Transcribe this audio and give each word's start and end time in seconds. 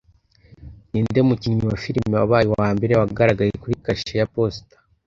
Ninde 0.91 1.19
mukinnyi 1.27 1.63
wa 1.69 1.77
film 1.83 2.05
wabaye 2.21 2.45
uwambere 2.47 2.93
wagaragaye 2.99 3.51
kuri 3.61 3.75
kashe 3.85 4.13
ya 4.19 4.27
posita 4.33 4.75